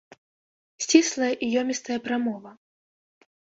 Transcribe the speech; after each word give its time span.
Сціслая 0.85 1.29
і 1.43 1.49
ёмістая 1.61 1.99
прамова. 2.09 2.51